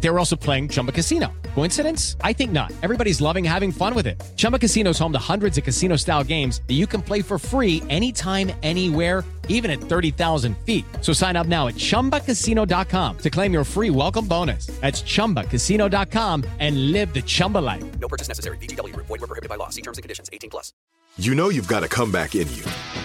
[0.00, 1.32] They were also playing Chumba Casino.
[1.54, 2.16] Coincidence?
[2.22, 2.72] I think not.
[2.82, 4.20] Everybody's loving having fun with it.
[4.36, 7.38] Chumba Casino is home to hundreds of casino style games that you can play for
[7.38, 10.84] free anytime, anywhere, even at 30,000 feet.
[11.02, 14.66] So sign up now at chumbacasino.com to claim your free welcome bonus.
[14.80, 17.84] That's chumbacasino.com and live the Chumba life.
[17.98, 18.56] No purchase necessary.
[18.58, 19.06] VGW Group.
[19.06, 19.68] Void were prohibited by law.
[19.68, 20.30] See terms and conditions.
[20.32, 20.72] 18 plus.
[21.18, 22.64] You know you've got a comeback in you.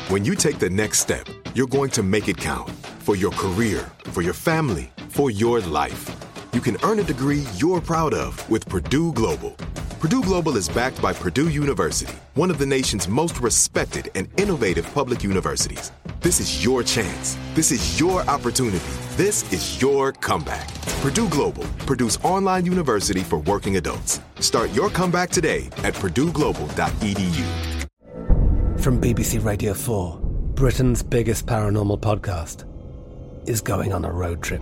[0.10, 3.90] When you take the next step, you're going to make it count for your career,
[4.06, 6.25] for your family, for your life.
[6.56, 9.58] You can earn a degree you're proud of with Purdue Global.
[10.00, 14.90] Purdue Global is backed by Purdue University, one of the nation's most respected and innovative
[14.94, 15.92] public universities.
[16.22, 17.38] This is your chance.
[17.56, 18.86] This is your opportunity.
[19.18, 20.74] This is your comeback.
[21.02, 24.22] Purdue Global, Purdue's online university for working adults.
[24.40, 27.90] Start your comeback today at purdueglobal.edu.
[28.80, 30.20] From BBC Radio 4,
[30.54, 32.64] Britain's biggest paranormal podcast
[33.46, 34.62] is going on a road trip.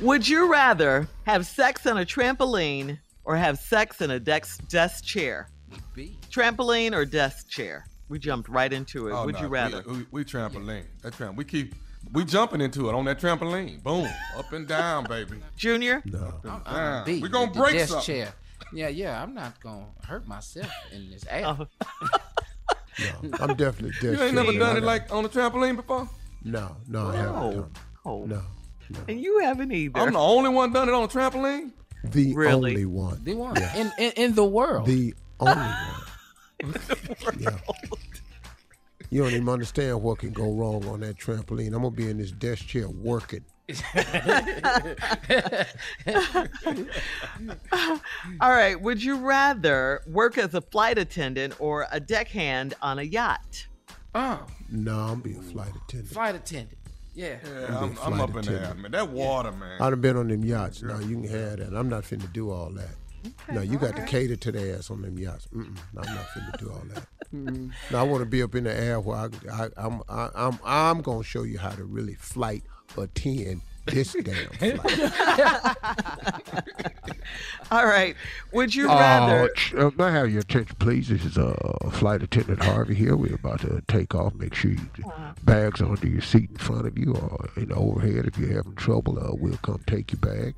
[0.00, 5.04] Would you rather have sex on a trampoline or have sex in a desk, desk
[5.04, 5.48] chair?
[6.30, 7.86] Trampoline or desk chair?
[8.08, 9.12] We jumped right into it.
[9.12, 9.82] Oh, Would no, you rather?
[9.86, 10.84] We, we, we trampoline.
[11.02, 11.36] That tramp.
[11.36, 11.74] We keep.
[12.12, 13.82] We jumping into it on that trampoline.
[13.82, 15.40] Boom, up and down, baby.
[15.56, 16.00] Junior?
[16.06, 16.40] No.
[16.44, 16.62] I'm, Down.
[16.66, 18.06] I'm beat We gonna the break desk something.
[18.14, 18.32] chair.
[18.72, 19.22] Yeah, yeah.
[19.22, 21.56] I'm not gonna hurt myself in this air.
[23.00, 23.30] Oh.
[23.38, 24.14] I'm definitely dead.
[24.18, 26.08] You ain't never done it like on a trampoline before.
[26.42, 27.70] No, no, I haven't done.
[28.04, 28.24] Oh.
[28.24, 28.42] No,
[29.08, 29.98] And you haven't either.
[30.00, 31.72] I'm the only one done it on a trampoline.
[32.04, 32.70] the Really?
[32.72, 33.22] only one.
[33.24, 34.86] The one in, in in the world.
[34.86, 36.04] The only one.
[36.72, 37.58] the yeah.
[39.10, 41.68] You don't even understand what can go wrong on that trampoline.
[41.68, 43.44] I'm gonna be in this desk chair working.
[48.40, 48.80] All right.
[48.80, 53.66] Would you rather work as a flight attendant or a deckhand on a yacht?
[54.14, 56.12] oh, No, I'm be a flight attendant.
[56.12, 56.77] flight attendant.
[57.18, 57.36] Yeah.
[57.44, 58.78] Yeah, I'm, be a I'm up in there, attendant.
[58.80, 58.90] man.
[58.92, 59.82] That water, man.
[59.82, 60.82] I'd have been on them yachts.
[60.82, 61.74] No, you can have that.
[61.76, 62.94] I'm not finna do all that.
[63.52, 65.48] no, you got to cater to the ass on them yachts.
[65.52, 67.06] Mm-mm, no, I'm not finna do all that.
[67.34, 67.68] Mm-hmm.
[67.90, 70.58] no, I want to be up in the air where I, I, I'm, I, I'm,
[70.64, 72.62] I'm gonna show you how to really flight
[72.96, 73.60] attend
[73.90, 75.12] this damn flight.
[77.70, 78.16] All right.
[78.52, 79.50] Would you Uh, rather?
[79.76, 81.08] uh, may I have your attention, please?
[81.08, 81.54] This is uh,
[81.92, 83.16] Flight Attendant Harvey here.
[83.16, 84.34] We're about to take off.
[84.34, 85.12] Make sure your
[85.44, 88.26] bags are under your seat in front of you or in the overhead.
[88.26, 90.54] If you're having trouble, uh, we'll come take your bag.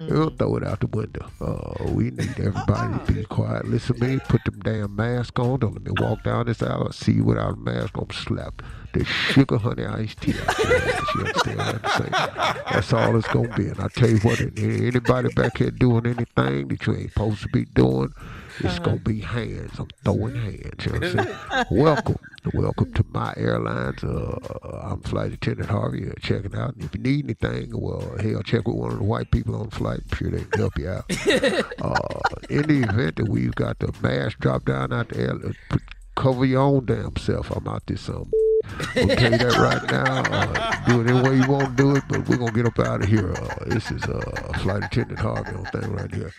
[0.00, 1.30] We'll throw it out the window.
[1.40, 3.66] Uh, we need everybody to be quiet.
[3.66, 4.18] Listen to me.
[4.28, 5.60] Put them damn mask on.
[5.60, 6.92] Don't let me walk down this aisle.
[6.92, 7.96] See you without a mask.
[7.96, 8.62] I'm slap
[8.92, 10.78] the sugar honey iced tea out your.
[10.78, 12.64] You understand what I'm saying?
[12.70, 13.68] That's all it's gonna be.
[13.68, 17.48] And I tell you what, anybody back here doing anything that you ain't supposed to
[17.48, 18.12] be doing,
[18.60, 19.72] it's gonna be hands.
[19.78, 20.86] I'm throwing hands.
[20.86, 21.66] You know what I'm saying?
[21.70, 22.16] Welcome.
[22.54, 24.04] Welcome to my airlines.
[24.04, 24.38] Uh,
[24.82, 26.08] I'm flight attendant Harvey.
[26.08, 26.74] Uh, checking out.
[26.74, 29.68] And if you need anything, well, hell, check with one of the white people on
[29.68, 30.00] the flight.
[30.10, 31.04] I'm sure they can help you out.
[31.82, 35.80] uh, in the event that we've got the mask drop down out the air,
[36.14, 37.50] cover your own damn self.
[37.50, 38.30] I'm out this um.
[38.68, 40.22] I'll tell you that right now.
[40.22, 42.78] Uh, do it any way you want to do it, but we're gonna get up
[42.78, 43.32] out of here.
[43.32, 44.20] Uh, this is uh,
[44.60, 46.32] flight attendant Harvey on thing right here.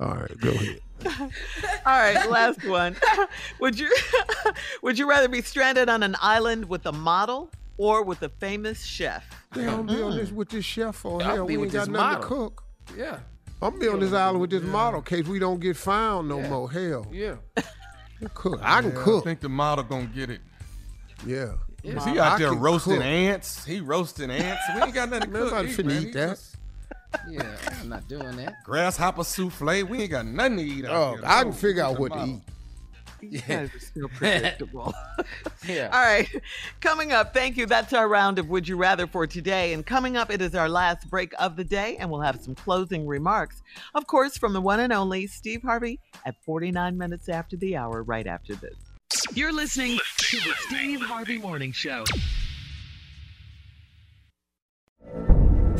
[0.00, 0.80] All right, go ahead.
[1.86, 2.96] All right, last one.
[3.60, 3.94] would you
[4.82, 8.82] would you rather be stranded on an island with a model or with a famous
[8.84, 9.24] chef?
[9.54, 10.32] Damn, I'm be on this mm.
[10.34, 11.46] with this chef for I'll hell.
[11.46, 12.22] be We with ain't got this nothing model.
[12.22, 12.64] to cook.
[12.96, 13.18] Yeah.
[13.62, 16.40] I'm be on this island with this model in case we don't get found no
[16.40, 16.48] Yeah.
[16.50, 16.70] more.
[16.70, 17.36] Hell, Yeah.
[18.34, 18.60] cook.
[18.62, 19.22] I can Yeah, cook.
[19.22, 20.40] I think the model gonna get it.
[21.26, 21.52] yeah.
[21.84, 23.04] 'Cause he out I there roasting cook.
[23.04, 23.64] ants.
[23.64, 24.60] He roasting ants.
[24.74, 25.52] We ain't got nothing to cook.
[25.52, 26.30] Nobody finna eat that.
[26.30, 26.55] just-
[27.28, 27.56] Yeah.
[27.80, 28.62] I'm not doing that.
[28.64, 29.82] Grasshopper souffle.
[29.88, 31.22] We ain't got nothing to eat out Oh, here.
[31.26, 32.34] I No, can figure out what to model.
[32.36, 32.42] eat.
[33.22, 34.92] You guys are still predictable.
[35.66, 35.88] Yeah.
[35.92, 36.28] All right.
[36.80, 37.66] Coming up, thank you.
[37.66, 39.72] That's our round of Would You Rather for today.
[39.72, 42.54] And coming up, it is our last break of the day, and we'll have some
[42.54, 43.62] closing remarks.
[43.94, 48.04] Of course, from the one and only Steve Harvey at 49 minutes after the hour,
[48.04, 48.74] right after this.
[49.34, 52.04] You're listening to the Steve Harvey Morning Show.